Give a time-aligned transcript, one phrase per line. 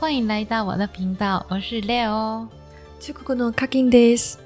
[0.00, 2.48] 欢迎来到我的频道，我是 Leo。
[2.98, 4.40] 中国の課金です。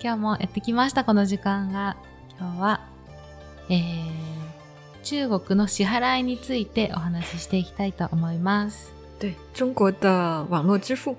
[0.00, 1.96] 今日もやってきました、この時間が。
[2.38, 2.80] 今日は、
[3.68, 4.12] えー、
[5.02, 8.94] 中国の支払いについてお話ししていきたいと思います。
[9.18, 11.16] 对，中国的网络支付。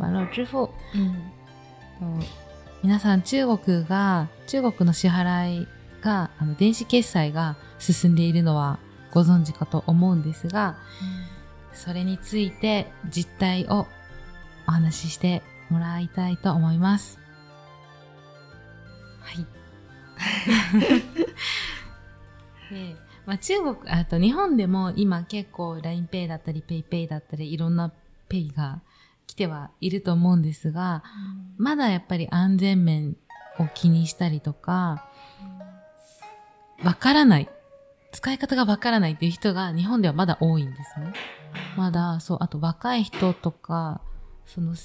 [0.00, 0.70] 网絡支付。
[0.94, 2.22] 嗯
[2.82, 5.68] 皆さん、中国が、中国の支払い
[6.00, 8.78] が、あの、電子決済が進んでいるのは
[9.12, 10.78] ご存知かと思うんですが、
[11.78, 13.86] それについて実態を
[14.66, 17.18] お話ししてもらいたいと思います。
[19.20, 19.46] はい。
[22.74, 27.92] でまあ、中国、あと日本でも今結構 LINEPay だったり PayPay だったりいろんな
[28.30, 28.80] Pay が
[29.26, 31.04] 来てはいると思うんですが、
[31.58, 33.16] まだやっぱり安全面
[33.58, 35.04] を気にしたりとか、
[36.82, 37.48] わからない。
[38.12, 41.12] 使い方がわからないっていう人が日本ではまだ多いんですね。
[41.77, 44.01] まだ、そう、あと若い人とか、
[44.45, 44.75] その、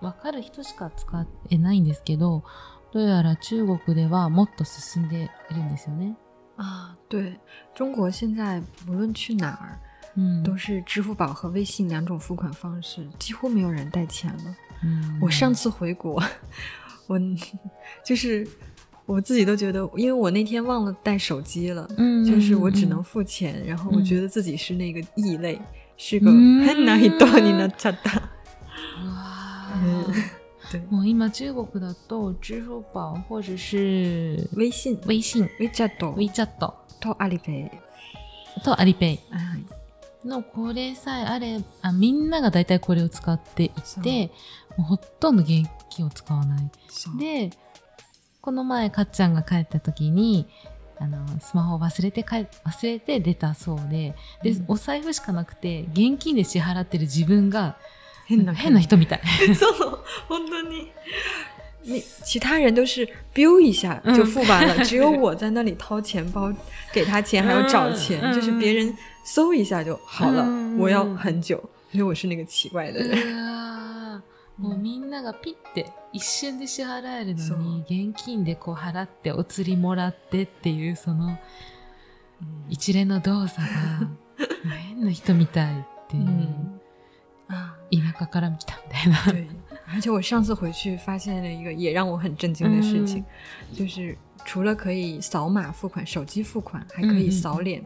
[0.00, 2.44] わかる人しか使えないんですけど、
[2.92, 6.16] どうやら中国ではもっと進んでいるんですよね。
[6.56, 7.38] 啊，对
[7.74, 9.78] 中国现在无论去哪儿，
[10.16, 10.42] うん。
[10.42, 14.56] 都是支付宝和微信两种付款方式，几乎没有人带钱了。
[14.82, 16.22] うん我上次回国，
[17.06, 17.18] 我
[18.04, 18.46] 就是
[19.06, 25.60] 我自己都觉得，因为我那天忘了带手机了，うん就是我只能付钱，然后我觉得自己是那个异类，
[26.01, 28.31] 是个嗯変な人になっちゃった。
[30.89, 38.63] もう今中国だと支付宝或者是微信、微信、WeChat WeChat とアリペイ。
[38.63, 39.19] とアリペイ。
[39.29, 40.27] はい。
[40.27, 43.69] のこれさえあれあみんなが大体これを使ってい
[44.01, 44.31] て
[44.77, 46.71] もうほとんど現金を使わない。
[47.19, 47.51] で
[48.41, 50.47] この前かっちゃんが帰った時に
[51.01, 52.47] あのスマホを忘れて帰忘
[52.83, 54.13] れて出たそうで
[54.43, 57.75] で、うんお財布しかなくて現金で支払ってる自分が
[58.27, 59.21] 変な変な人みたい
[59.55, 60.91] そう本当に。
[61.83, 66.53] 那其他人都是 biu 一下就付完了，只有我在那里掏钱包
[66.93, 68.95] 给他钱，还要找钱，嗯就是别人
[69.25, 70.43] 搜一下就好了。
[70.47, 71.57] 嗯我要很久，
[71.91, 73.17] 所以我是那个奇怪的人。
[74.61, 81.37] もうみんながピッて一瞬で支払えるのに現金でこう払ってお釣りもらってっていうその
[82.69, 83.67] 一連の動作が
[84.87, 86.23] 変な人みたいっていう、
[87.49, 89.31] 田舎から来たみたいな。
[89.31, 89.47] 对，
[89.93, 93.23] 而且我上次回去发现了一个也让我很震惊的事情，
[93.73, 97.83] 就是除了可以扫码付款、手机付款，还可以扫脸、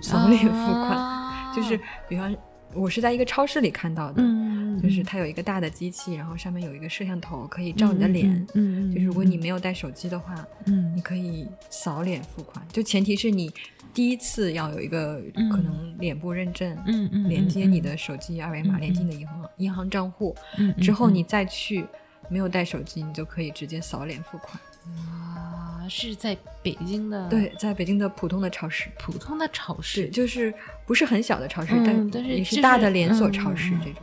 [0.00, 0.90] 扫脸付款。
[0.90, 2.34] 啊就是比方，
[2.74, 4.49] 我是在一个超市里看到的，嗯
[4.82, 8.30] 就是它有一个大的机器，然后上面有一个摄像头，可以照你的脸。
[8.54, 10.34] 嗯嗯就是如果你没有带手机的话，
[10.66, 10.92] 嗯。
[10.94, 13.50] 你可以扫脸付款，就前提是你
[13.94, 15.48] 第一次要有一个嗯。
[15.48, 21.84] 可能脸部认证，嗯嗯连接你的手机二维码，嗯连接你的银行银行账户，嗯之后你再去
[22.28, 24.60] 没有带手机，你就可以直接扫脸付款。
[24.96, 30.52] 啊是在北京的对，在北京的普通的超市，普通的超是市就是
[30.86, 33.80] 不是很小的超市，嗯但但是也是大的连锁嗯超市嗯。
[33.84, 34.02] 这种。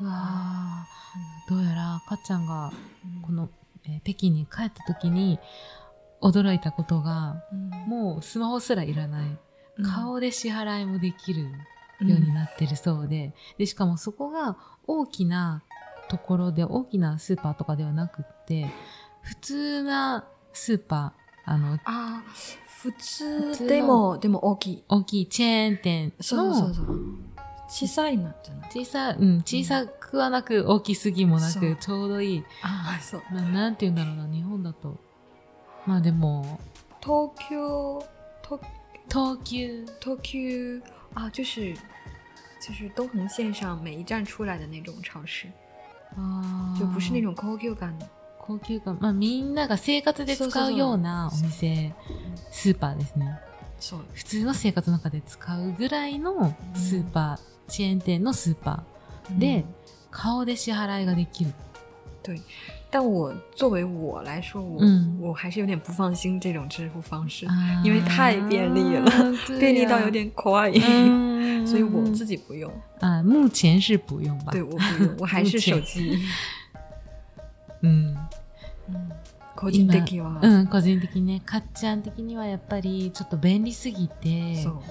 [0.00, 1.50] うわー。
[1.54, 2.72] どうやらかっちゃんが
[3.22, 3.48] この、
[3.84, 5.38] えー北京に帰った時に
[6.20, 9.28] 驚いたことが嗯もうスマホすらいらない。
[9.28, 9.38] 嗯
[9.84, 11.48] 顔で支払いもできるよ
[12.00, 13.32] うになってるそうで。
[13.58, 15.62] でしかもそこが大きな
[16.08, 18.68] ところで大きなスーパーとかではなくって
[19.22, 22.22] 普通なスーパーあのあ、
[22.82, 24.84] 普通でもでも大きい。
[24.88, 26.86] 大きいチェーン店のそうそうそう。
[27.68, 28.70] 小さいなじゃない？
[28.70, 33.22] 小さ,、うん、小さくはなく大きすぎもなくちょうどいいあ、そう。
[33.30, 34.98] まあ、なんて言うんだろうな、日本だと。
[35.86, 36.58] まあでも、
[37.00, 38.04] 東京
[38.42, 38.60] 東
[39.08, 40.82] 東急、東急
[41.14, 41.74] 啊，就是
[42.60, 45.48] 就是东横线上每一站出来的那种超市，
[46.16, 48.06] あー就不是那種高級感的。
[48.38, 48.98] 高級感。
[49.00, 51.94] まあみんなが生活で使うようなお店、
[52.50, 53.38] スーパーですね。
[53.78, 54.04] そう。
[54.12, 59.64] 普通の生活の中で使うぐらいのスーパー、チェーン店のスーパーで、
[60.10, 61.52] 顔で支払いができる。
[62.22, 62.40] 对，
[62.90, 69.10] 但我作为我来说，我、嗯我还是有点不放心这种支付方式，あー因为太便利了，
[69.46, 72.70] 对便利到呀有点快，嗯 所以我自己不用。
[73.00, 74.52] 啊，目前是不用吧？
[74.52, 76.18] 对，我不用， 我还是手机。
[77.82, 78.16] 嗯。
[78.88, 79.10] 嗯，
[79.54, 84.82] 個人的は、うん、個人的にね、かっちゃん的にはやっぱりちょっと便利すぎてそ、う。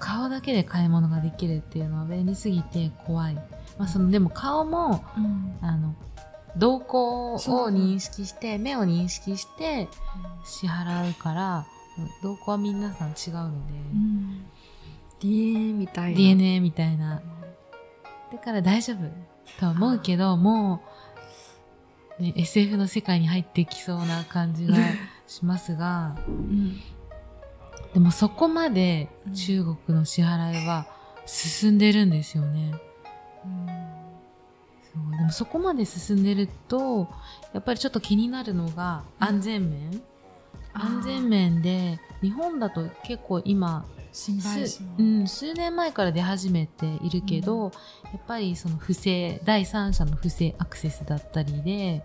[0.00, 3.34] 顔だけで買い物ができるっていうのは便利すぎて怖い。
[3.78, 5.58] まあその、でも顔も、うん。
[5.60, 5.94] あの、
[6.56, 9.88] 動向を認識して、目を認識して
[10.44, 11.66] 支払うから、
[12.22, 14.44] 動向は皆さん違うので、うん。
[15.20, 16.16] DNA みたいな。
[16.16, 17.22] DNA みたいな。
[18.32, 18.98] だから大丈夫。
[19.58, 20.80] とは思うけど、も
[22.18, 24.76] う、ね、SF の世界に入ってきそうな感じが
[25.26, 26.80] しますが、嗯
[27.92, 30.86] でもそこまで中国の支払いは
[31.26, 32.72] 進んでるんですよね。
[34.92, 35.16] そう。
[35.16, 37.08] でもそこまで進んでると、
[37.52, 40.02] やっぱりちょっと気になるのが安全面。
[40.72, 47.72] 安全面で、日本だと結構今、心配すうん、数年前から出始めているけど、
[48.12, 52.04] やっぱりその不正、第三者の不正アクセスだったりで、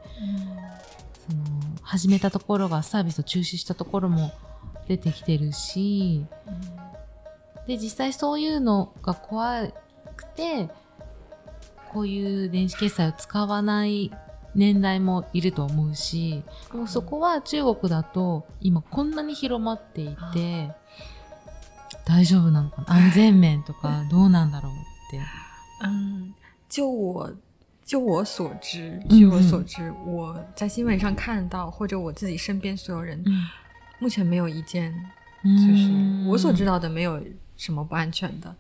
[1.28, 1.44] その
[1.82, 4.32] 始めたところがサービスを中止したところも
[4.88, 6.26] 出てきてるし、
[7.68, 9.68] で、実際そういうのが怖
[10.16, 10.70] くて、
[11.92, 14.12] こういう電子決済を使わない
[14.54, 20.72] 年代もいると思うし、でもそこは中国だと今こんなに広まっていて、
[22.06, 22.94] 大丈夫なのかな？
[22.94, 24.76] 安全面とか どうなんだろうっ
[25.12, 25.20] て。
[25.84, 26.34] 嗯，
[26.70, 27.34] 就我
[27.86, 33.24] 就我所知，嗯据我所知，我在新闻上看到，或者我自己身边所有人，
[34.00, 34.94] 目前没有一件
[35.44, 35.92] 就是
[36.28, 37.22] 我所知道的没有
[37.56, 38.54] 什么不安全的，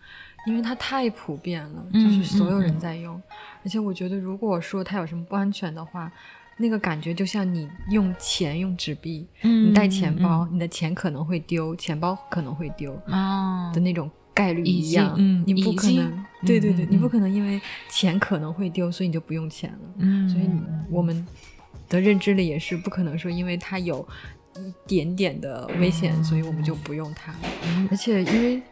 [0.45, 3.21] 因为它太普遍了，嗯就是所有人在用。
[3.63, 6.11] 而且我觉得，如果说它有什么不安全的话，
[6.57, 15.15] 那个感觉就像你用钱用纸币，嗯你带钱包，你的钱可能会丢，钱包可能会丢啊的那种概率一样。
[15.17, 17.59] 嗯你不可能，对对对，你不可能因为
[17.89, 19.79] 钱可能会丢，所以你就不用钱了。
[19.97, 20.47] 嗯所以
[20.89, 21.25] 我们
[21.89, 24.07] 的认知里也是不可能说，因为它有
[24.56, 27.34] 一点点的危险，嗯所以我们就不用它。
[27.64, 28.62] 嗯而且因为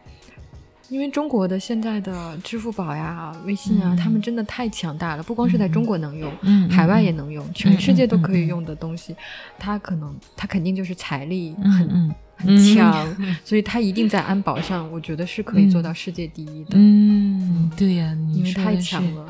[0.89, 9.15] 因为中国的现在的支付宝呀、微信啊，嗯他们真的太强大了，不光是在中国能用，嗯海外也能用，全世界都可以嗯嗯用的东西，
[9.59, 19.25] 它可能它肯定就是财力嗯很、嗯很强，所以它一定在安保上，我觉得是可以做到世界第一的，嗯，对呀、你因为太说的是强了，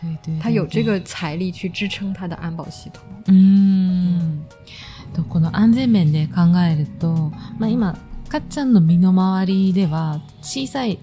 [0.00, 3.02] 对对，它有对这个财力去支撑它的安保系统。
[3.26, 4.95] うーんと
[5.29, 7.97] この安全面で考えると、まあ、今
[8.29, 10.99] かっちゃんの身の回りでは小さい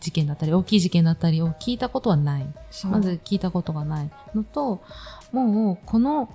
[0.00, 2.46] 事件だったり大きい事件だったりを聞いたことはない。
[2.84, 4.82] まず聞いたことがないのと
[5.32, 6.30] もうこの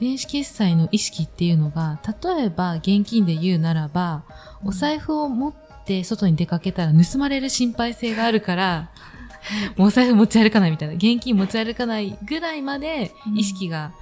[0.00, 4.24] 電子決済の意識っていうのが例えば現金で言うならば
[4.64, 5.54] お財布を持っ
[5.84, 8.90] て外に出かけたら盗まれる心配性があるから、
[9.76, 13.92] もうお財布持ち歩かないみたいな、現金持ち歩かないぐらいまで意識が、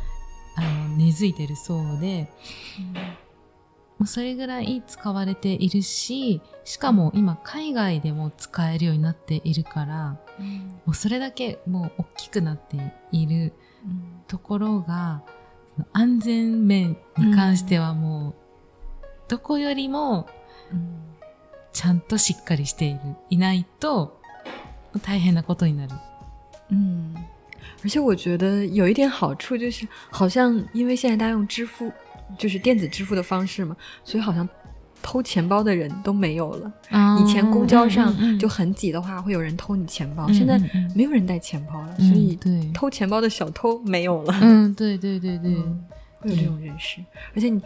[0.60, 2.28] あの根付いてるそうで、
[3.98, 10.18] もうそれぐらい使われているし、しかも今海外でも使えるようになっているから、
[10.84, 12.78] もうそれだけもう大きくなって
[13.12, 13.52] いる
[14.26, 15.22] ところが、
[15.76, 18.34] その安全面に関してはもう、
[19.28, 20.28] どこよりも
[21.72, 24.20] ちゃんとしっかりしている、いないと
[25.02, 25.94] 大変なことになる。
[26.72, 27.14] 嗯，
[27.82, 31.90] 而且我觉得有一点好处就是，好像因为现在大家用支付，
[32.38, 34.48] 就是电子支付的方式嘛，所以好像
[35.02, 36.72] 偷钱包的人都没有了。
[37.20, 40.58] 以前公交上就很挤的话，会有人偷你钱包，现在
[40.94, 42.38] 没有人带钱包了，所以
[42.72, 44.38] 偷钱包的小偷没有了。
[44.42, 45.84] 嗯，对对对对，嗯
[46.18, 47.00] 会有这种认识，
[47.34, 47.60] 而且你。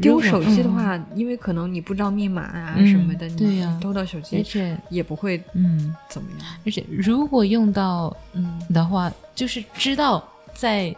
[0.00, 6.40] 丢手机的话，因为可能你不知道密码啊什么的，对呀你偷到手机而且也不会嗯，怎么样。
[6.64, 10.22] 而且如果用到嗯的话，就是知道
[10.54, 10.94] 在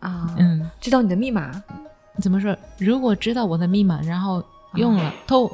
[0.00, 1.50] 啊，嗯知道你的密码，
[2.20, 2.56] 怎么说？
[2.78, 4.42] 如果知道我的密码，然后
[4.74, 5.50] 用了、偷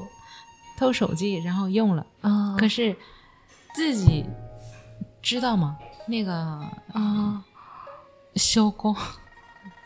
[0.79, 2.95] 偷手机，然后用了，啊可是
[3.75, 4.25] 自己
[5.23, 5.77] 知道吗？
[6.07, 6.33] 那个
[6.93, 7.43] 啊
[8.37, 8.95] 修工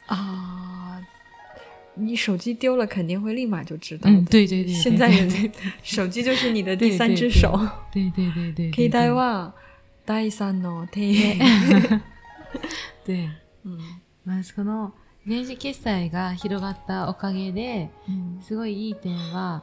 [0.06, 1.00] 啊！
[2.00, 4.16] 你手机丢了，肯定会立马就知道的。
[4.16, 5.10] 嗯，对对对，现在
[5.82, 7.58] 手机就是你的对 第三只手。
[7.92, 9.52] 对对对对，携帯は
[10.06, 11.36] 第三の手。
[13.04, 13.28] 对。
[13.64, 13.78] 嗯
[14.24, 14.92] まあ、その
[15.26, 19.62] 電子決済が広がったおかげで、嗯すごいいい点は、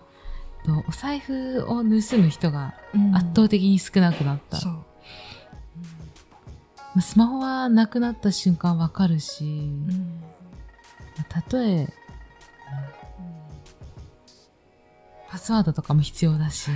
[0.64, 1.84] とお財布を盗
[2.18, 4.58] む人が嗯圧倒的に少なくなった。
[4.58, 4.74] そう。
[4.74, 4.80] ま
[6.98, 10.20] あスマホはなくなった瞬間わかるし、嗯
[11.18, 11.88] まあたとえ、
[15.38, 16.72] パスワードとかも必要だし、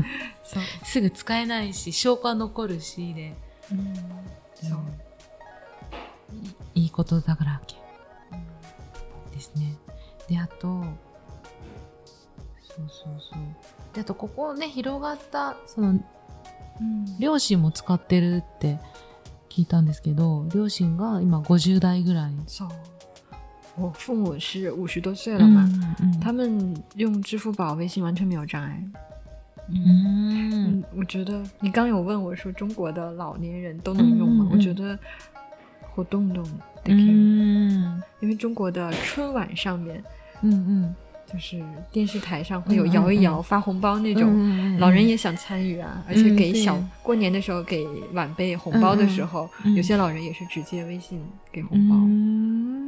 [0.42, 0.62] そう。
[0.84, 3.36] すぐ使えないし、証拠は残るしで、
[3.70, 3.94] うん
[4.54, 4.78] そう。
[6.74, 7.76] いいいことだからけ
[9.32, 9.76] ですね。
[10.28, 10.82] で、あと、
[12.62, 13.40] そうそうそう。
[13.92, 16.04] で、あと、ここね、広がった、その、うん
[17.18, 18.78] 両親も使ってるって
[19.50, 22.32] 聞いたんですけど、両親が今50代ぐらい。
[22.46, 22.68] そう。
[23.78, 25.68] 我父母是五十多岁了嘛，
[26.20, 28.82] 他们用支付宝、微信完全没有障碍。
[29.68, 34.48] 嗯，我觉得你刚有问我说中国的老年人都能用吗？
[34.50, 34.98] 我觉得
[35.80, 36.42] 活动动
[36.82, 37.08] 得可以，
[38.20, 40.02] 因为中国的春晚上面，
[40.42, 40.94] 嗯嗯。
[41.26, 46.00] 就是电视台上会有摇一摇发红包那种，老人也想参与啊。
[46.08, 51.96] 而且给小过年的时候给晚辈红包的时候，有些老人也是直接微信给红包。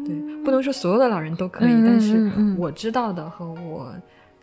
[0.04, 0.14] 对，
[0.44, 3.94] 不能说所有的老人都可以，但是我知道的和我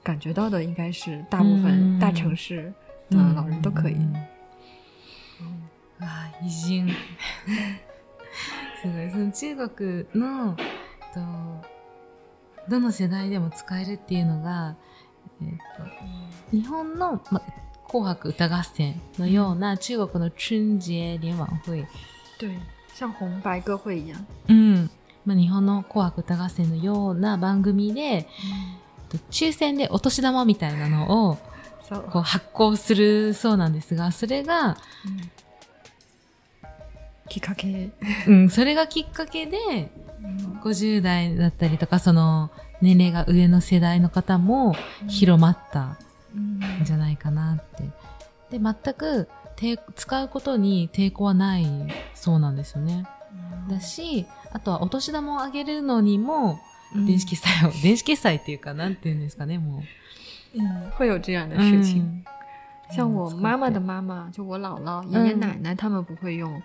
[0.04, 2.74] 感觉到的，应该是大部分大城市
[3.10, 3.96] 的老人都可以。
[6.00, 6.88] 啊，已经，
[8.82, 9.10] すごい。
[9.10, 10.56] その中国の
[11.14, 11.76] と。
[12.68, 14.76] どの世代でも使えるっていうのが、
[15.40, 15.84] えーと、
[16.50, 17.40] 日本の、ま、
[17.88, 21.86] 紅白歌合戦のような中国の春節聯欢会。
[22.40, 22.58] 对，
[22.96, 24.26] 像红白歌会一样。
[24.50, 24.90] うん。
[25.26, 28.28] まあ、日本の紅白歌合戦のような番組で、
[29.12, 31.38] うん、抽選でお年玉みたいなのを
[32.12, 34.76] こう発行するそうなんですが、それが、うん、
[37.30, 37.92] きっかけ。
[38.28, 39.92] うん、それがきっかけで、
[40.64, 42.50] 50代だったりとか、その、
[42.82, 44.76] 年齢が上の世代の方も
[45.08, 45.98] 広まった
[46.36, 47.64] んじゃないかなっ
[48.50, 48.58] て。
[48.58, 49.30] で、全く
[49.96, 51.66] 使うことに抵抗はない
[52.14, 53.06] そうなんですよね。
[53.70, 56.62] だし、あとはお年玉をあげるのにも、
[56.96, 59.82] 電子決済を、 電子決済っていうか、なんていうんですかね、もう。
[60.58, 62.24] 嗯，会有这样的事情。
[62.90, 66.62] 像我妈妈的妈妈，就我姥姥、爷爷奶奶，他们不会用，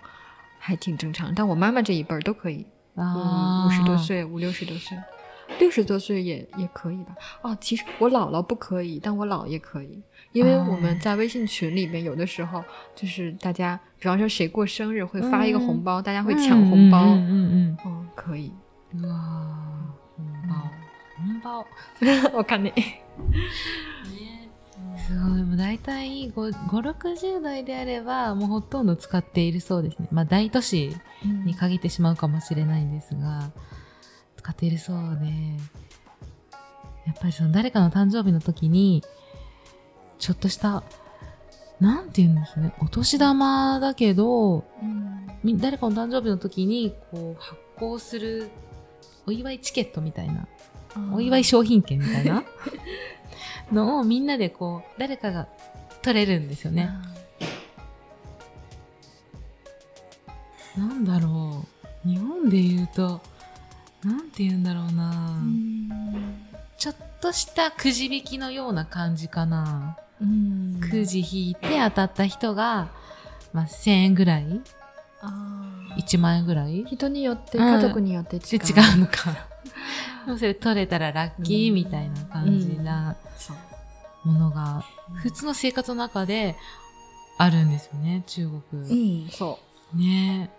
[0.57, 1.35] 还挺正常。
[1.35, 2.65] 但我妈妈这一辈儿都可以。
[2.95, 4.97] 嗯，五十多岁，五六十多岁，
[5.60, 7.14] 六十多岁也也可以吧？
[7.42, 12.62] 哦，其实我姥姥不可以，但我姥爷可以，因为我们在微信群里面，有的时候
[12.94, 18.52] 就是大家，比方说谁过生日会发一个红包，大家会抢红包，嗯嗯嗯，可以。
[19.02, 19.56] 哇，
[20.16, 20.70] 红包，
[21.16, 21.66] 红包，
[22.34, 22.72] 我看你。
[24.96, 25.42] すごい。
[25.44, 30.08] もう大体5、5、60代であれば、もうほとんど使っているそうですね。
[30.10, 30.94] まあ大都市
[31.44, 33.50] に限ってしまうかもしれないんですが、
[34.41, 35.27] 使っているそうで、
[37.05, 39.03] やっぱりその誰かの誕生日の時に、
[40.17, 40.83] ちょっとした、
[41.79, 42.73] なんて言うんですね。
[42.79, 48.49] お年玉だけど、うん、誰かの誕生日の時に、こう、発行する、
[49.27, 50.47] お祝いチケットみたいな、
[51.13, 52.43] お祝い商品券みたいな
[53.71, 55.47] のをみんなでこう、誰かが
[56.01, 56.89] 取れるんですよね。
[60.75, 61.65] なんだろ
[62.05, 62.07] う。
[62.07, 63.21] 日本で言うと、
[64.03, 65.39] なんて言うんだろうな。
[66.77, 69.97] ちょっとしたくじ引きのような感じかな。
[70.89, 72.89] くじ引いて当たった人が、
[73.53, 74.61] まあ、1000円ぐらい
[75.97, 78.41] 1万円ぐらい人によって、家族によって違う。
[78.41, 79.47] 違うのか。
[80.37, 83.15] それ取れたらラッキーみたいな感じな
[84.23, 84.83] ものが、
[85.15, 86.55] 普通の生活の中で
[87.37, 88.61] あるんですよね、中国。
[89.25, 89.59] 嗯，そ
[89.93, 89.97] う。
[89.97, 90.49] ね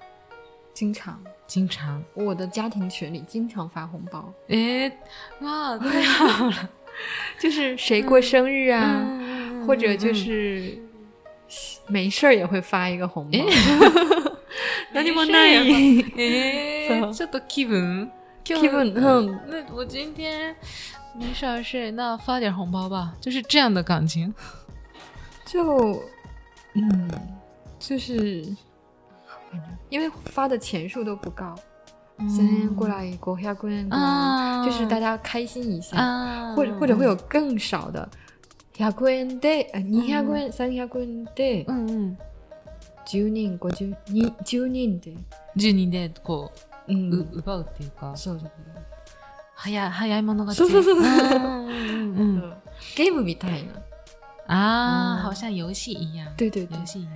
[0.74, 1.20] 经常。
[1.46, 2.04] 经常。
[2.14, 4.34] 我的家庭群里经常发红包。
[4.48, 4.92] え
[5.42, 6.70] 哇，太好了！
[7.40, 9.06] 就是谁过生日啊，
[9.66, 10.78] 或者就是
[11.88, 13.40] 没事儿也会发一个红包。
[14.94, 16.06] 何もない。
[16.18, 18.10] えー、ちょっと気分
[18.44, 20.56] 気分，嗯，那我今天
[21.14, 24.34] 没啥事，那发点红包吧，就是这样的感情。
[25.46, 26.02] 就，
[26.74, 27.12] 嗯，
[27.78, 28.44] 就是，
[29.89, 31.55] 因为发的钱数都不高，
[32.29, 33.89] 先过来过下过年，
[34.65, 38.09] 就是大家开心一下，或者或者会有更少的，
[38.77, 42.17] 百円で、二百円、三百円で、嗯嗯，
[43.05, 45.15] 十人、五十、二十人で、
[45.57, 46.59] 十人でこう。
[46.89, 48.13] うん、奪うっていうか。
[48.17, 48.51] そうそう
[49.55, 51.05] 早早い者勝ちそうそうそう
[52.97, 53.75] ゲームみたいな。
[54.49, 56.27] ああ、好像遊戏一样。
[56.37, 56.77] 对对对。
[56.77, 57.13] 遊戏一样。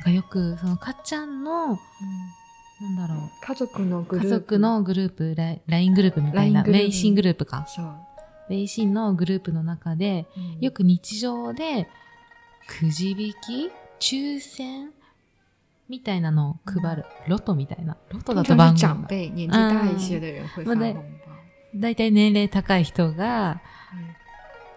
[0.00, 1.78] かよく、その、かっちゃんの、
[2.80, 3.30] なんだろう。
[3.40, 4.28] 家族のグループ。
[4.28, 5.34] 家族のグループ、
[5.66, 7.64] LINE グループみたいな、微信グループか。
[7.68, 7.86] そう。
[8.50, 10.26] 微信のグループの中で、
[10.60, 11.88] よく日常で、
[12.68, 13.70] くじ引き
[14.00, 14.90] 抽選
[15.88, 17.04] みたいなのを配る。
[17.28, 17.96] ロトみたいな。
[18.10, 18.80] ロトだと番号。
[18.80, 21.02] 長輩、年紀大一些的人会发紅包。
[21.74, 23.62] だいたい年齢高い人が、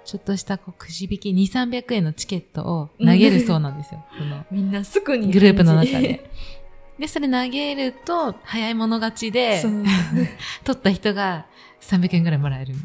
[0.05, 4.05] ちょっとしたこうくじ引き2、300円のチケットを投げるそうなんですよ。
[4.17, 5.31] そのみんなすぐに。
[5.31, 6.29] グループの中で。
[6.99, 9.61] で、それ投げると、早い者勝ちで、
[10.63, 11.45] 取った人が
[11.81, 12.75] 300円ぐらいもらえる。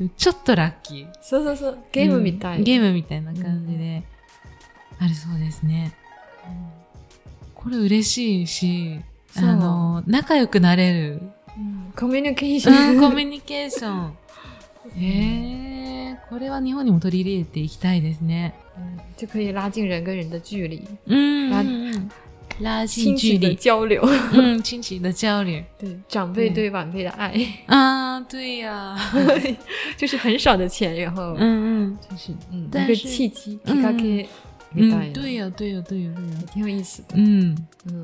[0.00, 1.08] うん、ちょっとラッキー。
[1.20, 1.78] そうそうそう。
[1.90, 4.04] ゲームみたい、うん、ゲームみたいな感じで、
[4.98, 5.92] あるそうですね。
[6.46, 6.80] うん
[7.62, 9.00] これ嬉しいし、
[9.36, 11.22] あの、仲良くなれる。
[11.58, 12.94] うん、コミュニケーション。
[12.94, 14.16] うん、コミュニケーション。
[14.96, 18.54] ええー、これは日本にも取り入れていきたいですね。
[18.76, 21.64] 嗯，就可以拉近人跟人的距离，嗯拉
[22.60, 24.02] 拉近距离，交流，
[24.32, 25.62] 嗯，亲戚的交流。
[25.78, 27.34] 对长辈对晚辈的爱，
[27.66, 28.96] 啊，对呀，
[29.96, 34.26] 就是很少的钱，然后嗯就是嗯一个契机，うん、
[34.76, 37.16] うん、对呀、对呀、对呀、对呀、挺有意思的。
[37.16, 37.56] うん。
[37.86, 38.02] 嗯。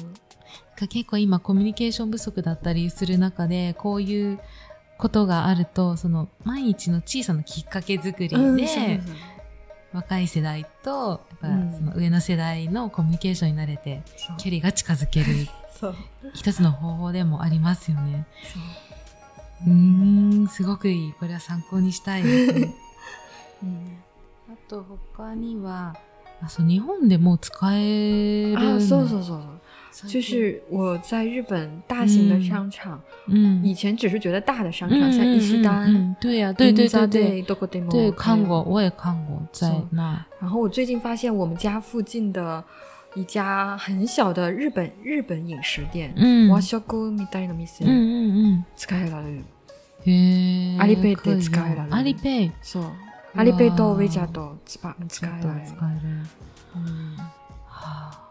[0.76, 4.38] か結構今コミュニケーション不足だったりする中で、こういう
[4.98, 9.12] ことがあると、その毎日の小さなきっかけ作りで、嗯，是是是
[9.92, 15.26] 若い世代と、やっうんぱその上の世代のコミュニケーションになれて、そう距離が近づける
[16.34, 18.26] 一つの方法でもありますよね。
[18.42, 18.58] そ
[19.70, 21.12] ううーん、すごくいい。
[21.14, 22.74] これは参考にしたいですね。
[23.62, 23.98] 嗯
[24.48, 24.84] あと
[25.14, 25.96] 他には、
[26.42, 29.55] あそう日本でも使える啊，のそうそうそうそう。
[29.95, 40.25] 最近就是我在日本大型的商场，嗯以前只是觉得大的商场，嗯像伊势嗯丹、嗯对呀、对对对对どこでも对，看还有过，我也看过，在そう那。
[40.39, 42.63] 然后我最近发现我们家附近的
[43.15, 46.79] 一家很小的日本日本饮食店，嗯和食
[47.11, 49.37] みたいな店、うんうん使えられる。
[49.37, 49.43] うん。
[50.03, 52.51] へーアリペイって使えられるアリペイ。
[52.61, 52.83] そう。
[53.35, 55.65] アリペイとウェジャーと使使えられる。
[55.67, 56.25] 使える。
[56.73, 57.17] 嗯，
[57.67, 58.24] 哈，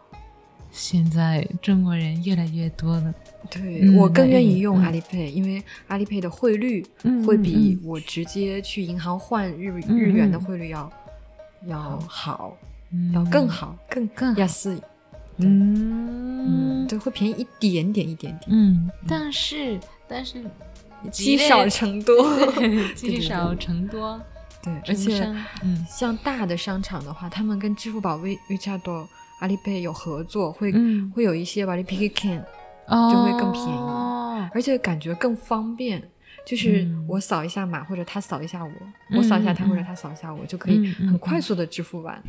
[0.77, 3.13] 现在中国人越来越多了，
[3.49, 10.91] 对、嗯我更愿意用阿里 pay，、因为阿里 pay 的汇率嗯会比我直接去银行换日、嗯日元的汇率要、
[11.67, 12.57] 要好，
[12.91, 13.09] 嗯。
[13.13, 13.47] 要更。
[13.47, 14.41] 好，更更好。
[14.41, 14.81] 安い。
[15.37, 16.87] 嗯，嗯。
[16.87, 19.79] 对，会便宜一点点，一点点，嗯，但是
[20.09, 20.43] 但是
[21.09, 22.15] 积少成多。
[22.95, 24.21] 积少成多，
[24.61, 25.23] 对，而且
[25.63, 25.85] 嗯。
[25.89, 29.07] 像大的商场的话，他们跟支付宝、微 WeChat、
[29.39, 32.43] 阿里 pay 有合作，会、嗯，会有一些阿里 pay can，
[32.87, 34.49] 哦就会更便宜宜。
[34.53, 36.01] 而且感觉更方便。
[36.45, 38.69] 就是嗯我扫一下码，或者他扫一下我，
[39.09, 42.21] 嗯我扫一下他，嗯或者他扫一下我，就可以很快速的支付完，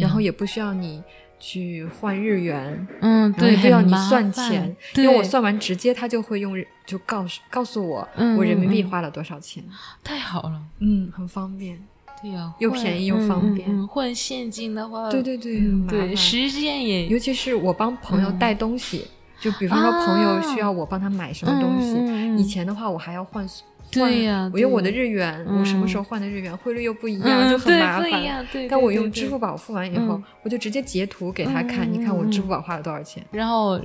[0.00, 1.02] 然后也不需要你
[1.40, 6.54] 去换日元，嗯，对，也不要你算钱，因为我算完直接他就会用
[6.86, 9.64] 就告诉告诉我嗯我人民币花了多少钱，
[10.04, 10.62] 太好了。
[10.78, 11.76] 嗯，很方便。
[12.22, 16.16] 对呀、又便宜又嗯方便嗯嗯换现金的话，对对对，嗯，对，烦。
[16.16, 19.06] 时间也尤其是我帮朋友嗯带东西，
[19.40, 23.46] 就比方说朋友需要我帮他买什么东西，以前的话我还要换。
[23.90, 28.46] 对呀我用我的日元，嗯我什么时候换的日元，汇率又不一样，嗯就很麻烦。
[28.50, 28.66] 对。
[28.66, 33.24] 但我用支付宝付完以后，嗯我就直接截图给他看，嗯你看我嗯支付宝花了多少钱。
[33.30, 33.80] 然后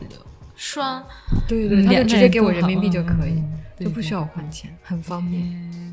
[0.56, 1.04] 刷，
[1.48, 3.44] 对对对，他就直接给我人民币就可以，
[3.84, 5.44] 就不需要我换钱，很方便。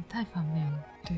[0.09, 0.73] 太方便了。
[1.07, 1.17] 对，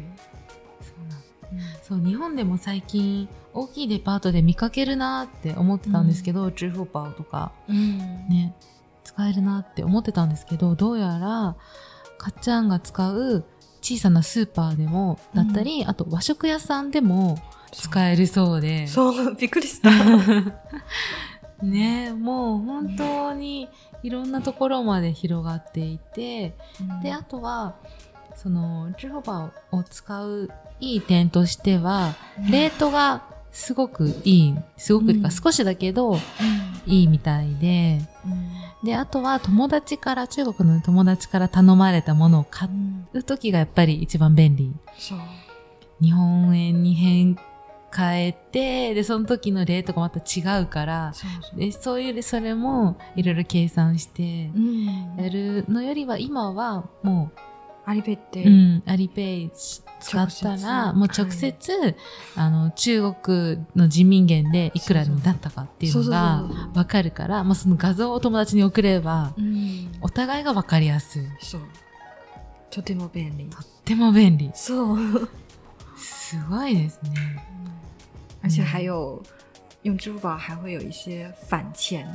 [1.82, 7.52] そうなん日本でも最近大きいデパートで見かけるなって思ってたんですけど、支付宝とか。
[7.68, 8.54] 嗯，ね。
[9.04, 11.56] 使えるなって思ってたんですけどどうやら
[12.18, 13.44] かっちゃんが使う
[13.80, 17.38] 小さなスーパーでもだったり、あと和食屋さんでも
[17.72, 18.87] 使えるそうで。
[18.87, 19.90] そう、びっくりした。
[21.64, 22.12] ね。
[22.12, 23.68] もう本当に
[24.02, 26.54] いろんなところまで広がっていて、
[27.02, 27.76] であとは
[28.40, 30.48] その支付宝を使う
[30.79, 32.14] いい点としては
[32.51, 35.31] レートがすごくいいすごくうん。
[35.31, 36.16] 少しだけど
[36.87, 37.98] いいみたいで。
[38.24, 38.87] うん。
[38.87, 42.68] であとは友達から中国の友達から頼まれたものを買
[43.12, 44.72] う時がやっぱり一番便利。
[44.96, 45.18] そう。
[46.01, 47.37] 日本円に変
[47.92, 51.59] 変えてでその時のレートがまた違うからそう。
[51.59, 55.16] でそういうそれもいろいろ計算してうん。
[55.16, 57.33] やるのよりは今はも
[57.88, 61.96] アリペってう、うん、アリペイ使ったらもう直接、
[62.37, 69.90] あの中国の人民元でいくらになったかっていうのがわかるからまあ、その画像を友達に送ればうん。
[70.03, 71.22] お互いがわかりやすい。
[71.40, 71.62] そう。
[72.70, 73.46] とても便利。
[73.46, 74.51] とっても便利。
[74.55, 74.98] そう。
[75.96, 77.42] すごいですね。
[78.42, 79.22] 而且还有
[79.83, 82.07] 用支付宝还会有一些返钱，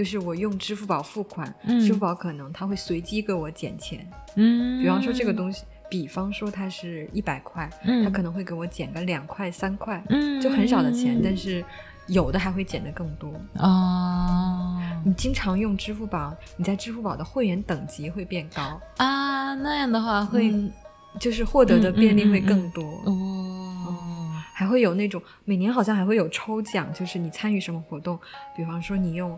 [0.00, 4.10] 就是我用支付宝付款，嗯支付宝可能它会随机给我减钱。
[4.34, 11.62] 嗯比方说这个东西，比方说它是一百块，嗯它可能会给我减个两块、三块，嗯就很少的钱，但是
[12.06, 13.30] 有的还会减的更多。
[13.58, 20.72] 哦你经常用支付宝，你在支付宝的会员等级会变高，啊那样的话会、嗯
[21.18, 22.82] 就是获得的便利会更多。
[23.04, 24.06] 哦
[24.54, 28.18] 还会有那种每年好像还会有抽奖，就是你参与什么活动，
[28.54, 29.36] 比方说你用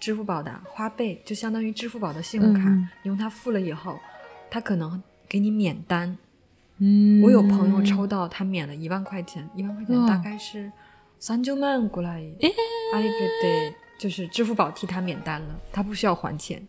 [0.00, 3.98] 支付宝的花呗，就相当于支付宝的信用卡，嗯嗯你用它付了以后，
[4.50, 6.16] 它可能给你免单。
[6.78, 10.70] 嗯我有朋友抽到他免了一万块钱，一万块钱哇大概是
[11.18, 12.22] 三九万过来，
[12.92, 16.62] 阿里 pay 就是支付宝替他免单了，他不需要还钱，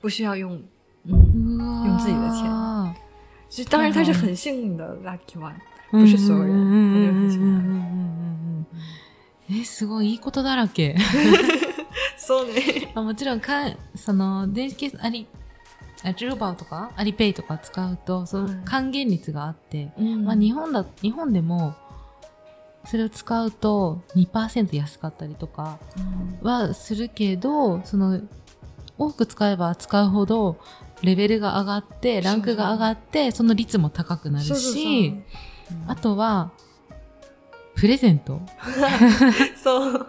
[0.00, 0.60] 不需要用，
[1.04, 2.94] 嗯，用用自己的钱
[3.48, 5.54] 就当然他是很幸运的 lucky one，
[5.92, 6.52] 不是所有人，
[6.92, 7.80] 他就很幸运。
[9.48, 10.96] え、すごいいいことだらけ。
[12.25, 12.91] そうね。
[12.95, 15.27] もちろんか、その、電子決済、あり、
[16.03, 19.91] あ、ジルバーとか、アリペイとか使うと、その還元率があって、
[20.23, 21.75] まあ日本だ、日本でも、
[22.85, 25.79] それを使うと2%安かったりとか
[26.41, 28.19] はするけど、その、
[28.97, 30.57] 多く使えば使うほど、
[31.03, 35.13] レベルが上がって、ランクが上がって、その率も高くなるし、
[35.87, 36.51] あとは、
[37.75, 38.41] プレゼント。
[39.61, 40.07] そう。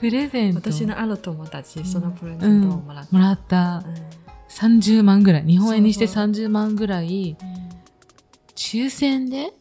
[0.00, 0.70] プレゼント。
[0.72, 3.16] 私のある友達、そのプレゼントをもらった。
[3.16, 3.82] もらった。
[4.48, 5.44] 30万ぐらい。
[5.44, 7.36] 日本円にして30万ぐらい。
[8.54, 9.52] 抽選で？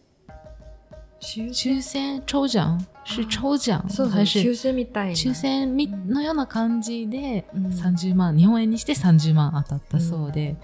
[1.19, 1.50] 抽
[1.82, 2.21] 選？
[2.23, 5.13] 抽奖是抽奖还是抽選みたいな。
[5.13, 5.76] 抽選
[6.08, 10.56] のような感じで30万、日本円にして30万当たったそうで、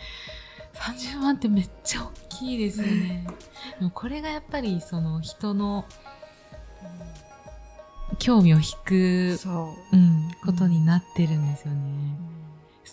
[0.73, 3.25] 30万ってめっちゃ大きいですよね。
[3.79, 5.86] でもこれがやっぱりその人の
[8.19, 9.39] 興味を引く、
[9.91, 12.17] うん、ことになってるんですよね。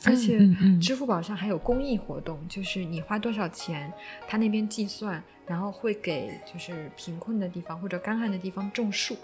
[0.06, 0.38] 而且
[0.80, 3.92] 支付宝上还有公益活动，就是你花多少钱，
[4.28, 9.16] 他那边计算，然后会给就是贫困的地方或者干旱的地方种树。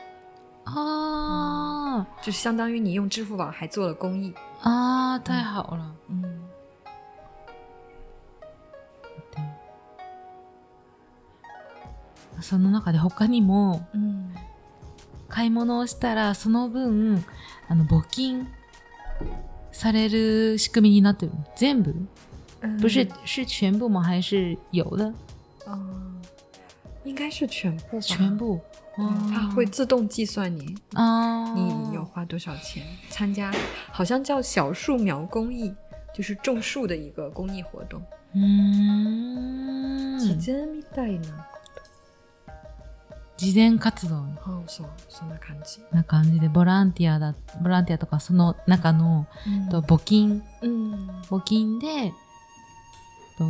[0.65, 5.19] 啊，就相当于你用支付宝还做了公益啊！
[5.21, 6.25] 太好了，嗯。
[12.43, 13.87] その中で他にも、
[15.36, 17.24] 買い物をしたらその分
[17.68, 18.48] あの募金
[19.72, 21.96] される仕組みになってる全部、
[22.82, 24.02] 不是是全部吗？
[24.02, 25.14] 还是有的？
[25.66, 26.22] 嗯，
[27.06, 28.00] 应该是全部。
[28.02, 28.60] 全部，
[29.34, 33.54] 它会自动计算你啊，你有花多少钱参加？
[33.92, 35.74] 好像叫小树苗公益，
[36.14, 38.02] 就是种树的一个公益活动。
[38.34, 41.28] 嗯，自然みたいな。
[43.37, 44.25] 慈善活動。
[44.67, 45.81] そうそんな感じ。
[45.93, 52.13] な感じで、ボランティアだ、ボランティアとか、その中の、うん、と募金、うん、募金で、
[53.39, 53.45] と、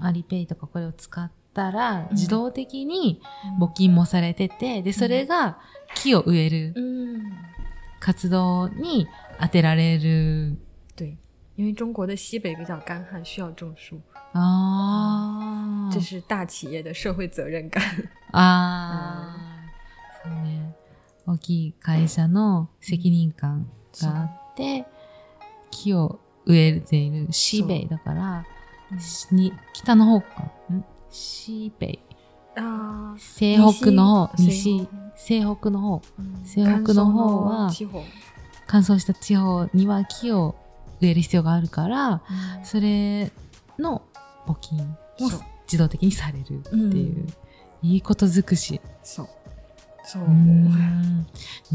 [0.00, 3.22] アリペイとかこれを使ったら、自動的に
[3.60, 5.58] 募金もされてて、で、それが
[5.94, 6.74] 木を植える
[8.00, 9.06] 活動に
[9.40, 10.58] 当てられる。
[11.60, 11.62] 对。
[11.62, 14.00] 因为中国的西北比较干旱，需要种树。
[14.32, 17.82] ああ、这是大企業的社会責任感。
[18.32, 19.36] ああ、
[20.24, 20.74] そうね。
[21.26, 23.66] 大きい会社の責任感
[24.00, 24.86] があって、
[25.70, 28.46] 木を植えている西北だから、
[29.30, 30.50] に北の方か。
[30.72, 30.82] ん？
[31.10, 31.98] 西北。
[32.56, 36.00] あ西北の方、西、西北の方。
[36.44, 37.70] 西北の方は、
[38.66, 40.54] 乾燥した地方には木を
[41.00, 42.22] 植える必要があるから、
[42.64, 43.32] それ
[43.78, 44.02] の
[44.46, 44.96] 募金も
[45.64, 47.26] 自動的にされるっていう、
[47.82, 48.80] いいこと尽くし。
[49.02, 49.28] そう。
[50.04, 50.22] そう。
[50.24, 51.26] うん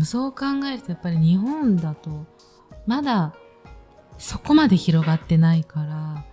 [0.03, 2.25] そう考えるとやっぱり日本だと
[2.85, 3.33] まだ
[4.17, 6.25] そこまで広がってないから、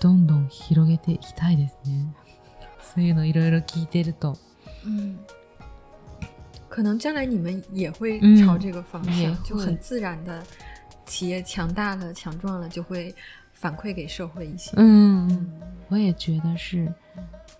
[0.00, 2.14] どんどん広げていきたいですね。
[2.94, 4.36] そういうのいろいろ聞いてると。
[4.84, 5.18] 嗯，
[6.68, 10.42] 可能将来你们也会朝这个方向，就很自然的，
[11.10, 13.12] 企业强大了、强壮了，就会
[13.52, 14.70] 反馈给社会一些。
[14.76, 16.90] 嗯，我也觉得是，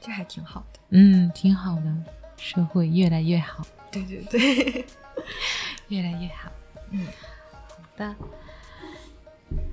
[0.01, 0.79] 这还挺好的。
[0.91, 2.05] 嗯，挺好的，
[2.37, 3.67] 社会越来越好。
[3.91, 4.87] 对对对，
[5.89, 6.53] 越来越好。
[6.91, 7.05] 嗯，
[7.51, 8.15] 好的。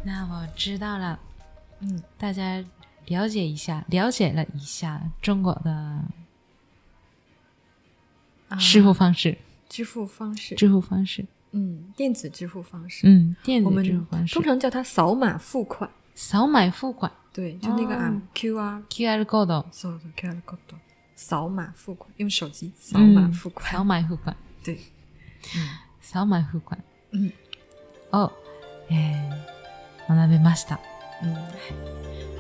[0.04, 1.20] 那我知道了。
[1.82, 2.66] 嗯，大家
[3.06, 6.02] 了解一下，了解了一下中国的
[8.58, 9.38] 支付方式。
[9.70, 10.56] 支付方式。
[10.56, 11.28] 支付方式。
[11.52, 13.08] 嗯，电子支付方式。
[13.08, 14.34] 嗯，电子支付方式。
[14.34, 15.90] 通常叫它扫码付款。
[16.20, 20.58] 扫码付款，对，就那个啊，Q R Q R code，扫的 Q R code，
[21.16, 24.80] 扫码付款，用手机扫码付款，扫码付款，对，
[25.56, 26.80] 嗯，扫码付款，
[27.12, 27.32] 嗯，
[28.10, 28.32] 哦，
[28.90, 29.30] え
[30.08, 30.80] 学べました。
[31.22, 31.34] うん、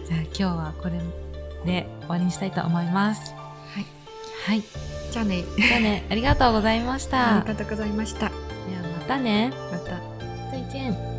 [0.07, 0.99] じゃあ今日はこれ
[1.63, 3.31] で終わりにしたいと思います。
[3.75, 3.85] はい、
[4.47, 4.63] はい、
[5.11, 7.37] じゃあね、じゃあね、ありがとうございました。
[7.37, 8.31] ありがとうございました。
[9.07, 9.51] たね。
[9.71, 9.99] また。
[10.51, 11.16] 再见。